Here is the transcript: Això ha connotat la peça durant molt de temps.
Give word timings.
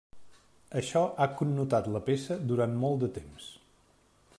Això 0.79 1.03
ha 1.17 1.27
connotat 1.41 1.91
la 1.97 2.03
peça 2.09 2.39
durant 2.53 2.75
molt 2.87 3.03
de 3.05 3.15
temps. 3.21 3.53